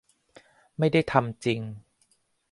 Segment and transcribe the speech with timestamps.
[0.77, 1.59] ไม่ได้ทำจริง